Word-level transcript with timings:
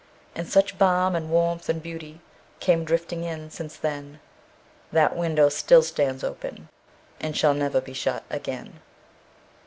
And 0.33 0.49
such 0.49 0.79
balm 0.79 1.15
and 1.15 1.29
warmth 1.29 1.69
and 1.69 1.79
beautyCame 1.79 2.85
drifting 2.85 3.23
in 3.23 3.51
since 3.51 3.75
then, 3.77 4.19
That 4.91 5.13
the 5.13 5.19
window 5.19 5.47
still 5.49 5.83
stands 5.83 6.23
openAnd 6.23 6.69
shall 7.35 7.53
never 7.53 7.79
be 7.81 7.93
shut 7.93 8.23
again. 8.27 8.79